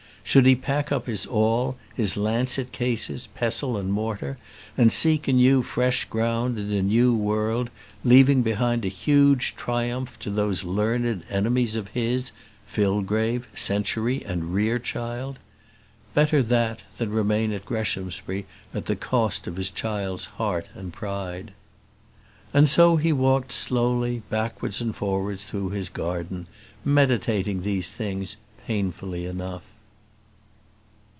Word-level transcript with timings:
Should 0.23 0.45
he 0.45 0.55
pack 0.55 0.93
up 0.93 1.07
his 1.07 1.25
all, 1.25 1.77
his 1.93 2.15
lancet 2.15 2.71
cases, 2.71 3.27
pestle 3.35 3.75
and 3.75 3.91
mortar, 3.91 4.37
and 4.77 4.89
seek 4.89 5.27
anew 5.27 5.61
fresh 5.61 6.05
ground 6.05 6.57
in 6.57 6.71
a 6.71 6.81
new 6.83 7.13
world, 7.13 7.69
leaving 8.05 8.41
behind 8.41 8.85
a 8.85 8.87
huge 8.87 9.55
triumph 9.57 10.17
to 10.19 10.29
those 10.29 10.63
learned 10.63 11.25
enemies 11.29 11.75
of 11.75 11.89
his, 11.89 12.31
Fillgrave, 12.65 13.47
Century, 13.57 14.23
and 14.23 14.53
Rerechild? 14.53 15.35
Better 16.13 16.41
that 16.43 16.83
than 16.97 17.09
remain 17.09 17.51
at 17.51 17.65
Greshamsbury 17.65 18.45
at 18.73 18.85
the 18.85 18.95
cost 18.95 19.47
of 19.47 19.57
his 19.57 19.71
child's 19.71 20.25
heart 20.25 20.67
and 20.75 20.93
pride. 20.93 21.51
And 22.53 22.69
so 22.69 22.95
he 22.95 23.11
walked 23.11 23.51
slowly 23.51 24.21
backwards 24.29 24.79
and 24.79 24.95
forwards 24.95 25.43
through 25.43 25.71
his 25.71 25.89
garden, 25.89 26.47
meditating 26.85 27.63
these 27.63 27.89
things 27.91 28.37
painfully 28.65 29.25
enough. 29.25 29.63